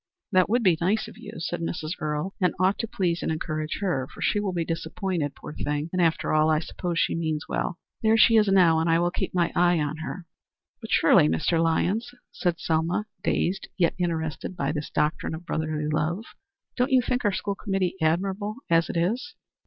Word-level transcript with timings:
"That 0.31 0.49
would 0.49 0.63
be 0.63 0.79
nice 0.81 1.07
of 1.07 1.19
you," 1.19 1.33
said 1.37 1.61
Mrs. 1.61 1.91
Earle, 2.01 2.33
"and 2.41 2.55
ought 2.59 2.79
to 2.79 2.87
please 2.87 3.21
and 3.21 3.31
encourage 3.31 3.81
her, 3.81 4.07
for 4.11 4.19
she 4.19 4.39
will 4.39 4.51
be 4.51 4.65
disappointed, 4.65 5.35
poor 5.35 5.53
thing, 5.53 5.91
and 5.93 6.01
after 6.01 6.33
all 6.33 6.49
I 6.49 6.57
suppose 6.57 6.97
she 6.97 7.13
means 7.13 7.47
well. 7.47 7.77
There 8.01 8.17
she 8.17 8.35
is 8.35 8.47
now, 8.47 8.79
and 8.79 8.89
I 8.89 8.97
will 8.97 9.11
keep 9.11 9.35
my 9.35 9.51
eye 9.55 9.77
on 9.79 9.97
her." 9.97 10.25
"But 10.81 10.89
surely, 10.89 11.27
Mr. 11.29 11.61
Lyons," 11.63 12.09
said 12.31 12.59
Selma, 12.59 13.05
dazed 13.23 13.67
yet 13.77 13.93
interested 13.99 14.55
by 14.57 14.71
this 14.71 14.89
doctrine 14.89 15.35
of 15.35 15.45
brotherly 15.45 15.85
love, 15.87 16.23
"don't 16.75 16.91
you 16.91 17.03
think 17.03 17.23
our 17.23 17.31
school 17.31 17.53
committee 17.53 17.93
admirable 18.01 18.55
as 18.71 18.89
it 18.89 18.97
is?" 18.97 19.35